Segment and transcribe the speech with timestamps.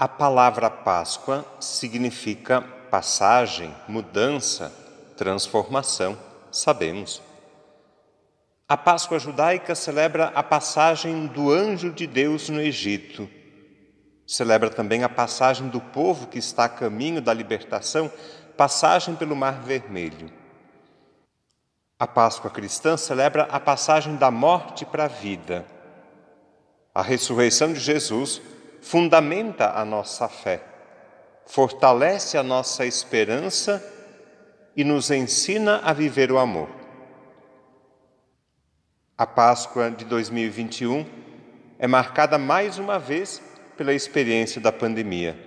[0.00, 4.72] A palavra Páscoa significa passagem, mudança,
[5.14, 6.18] transformação,
[6.50, 7.20] sabemos.
[8.66, 13.28] A Páscoa judaica celebra a passagem do anjo de Deus no Egito.
[14.26, 18.10] Celebra também a passagem do povo que está a caminho da libertação,
[18.56, 20.32] passagem pelo Mar Vermelho.
[21.98, 25.66] A Páscoa cristã celebra a passagem da morte para a vida.
[26.94, 28.40] A ressurreição de Jesus
[28.80, 30.62] fundamenta a nossa fé,
[31.46, 33.82] fortalece a nossa esperança
[34.76, 36.68] e nos ensina a viver o amor.
[39.16, 41.04] A Páscoa de 2021
[41.78, 43.42] é marcada mais uma vez
[43.76, 45.38] pela experiência da pandemia.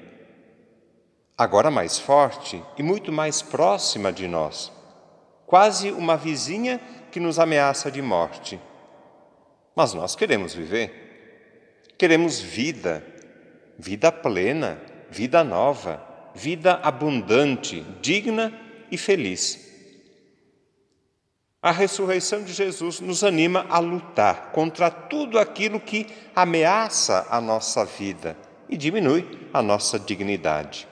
[1.38, 4.72] Agora mais forte e muito mais próxima de nós,
[5.45, 6.80] quase uma vizinha
[7.12, 8.59] que nos ameaça de morte.
[9.76, 13.04] Mas nós queremos viver, queremos vida,
[13.78, 14.80] vida plena,
[15.10, 16.02] vida nova,
[16.34, 18.54] vida abundante, digna
[18.92, 19.72] e feliz.
[21.62, 27.86] A ressurreição de Jesus nos anima a lutar contra tudo aquilo que ameaça a nossa
[27.86, 28.36] vida
[28.68, 30.88] e diminui a nossa dignidade.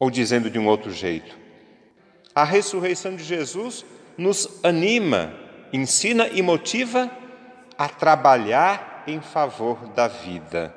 [0.00, 1.38] Ou dizendo de um outro jeito,
[2.34, 3.84] a ressurreição de Jesus
[4.16, 5.32] nos anima,
[5.72, 7.10] ensina e motiva
[7.76, 10.74] a trabalhar em favor da vida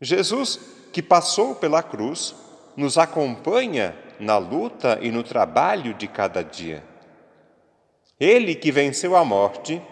[0.00, 0.60] Jesus,
[0.92, 2.34] que passou pela cruz,
[2.76, 6.84] nos acompanha na luta e no trabalho de cada dia.
[8.18, 9.82] Ele que venceu a morte,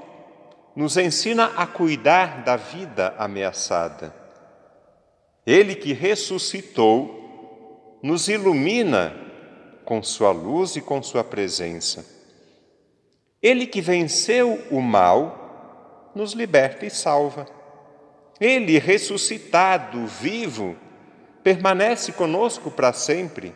[0.75, 4.15] nos ensina a cuidar da vida ameaçada.
[5.47, 9.15] Ele que ressuscitou, nos ilumina
[9.85, 12.05] com sua luz e com sua presença.
[13.41, 17.56] Ele que venceu o mal, nos liberta e salva.
[18.41, 20.77] Ele, ressuscitado, vivo,
[21.43, 23.55] permanece conosco para sempre.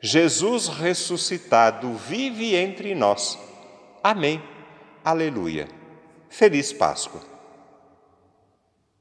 [0.00, 3.38] Jesus ressuscitado vive entre nós.
[4.02, 4.42] Amém.
[5.04, 5.68] Aleluia.
[6.28, 7.35] Feliz Páscoa.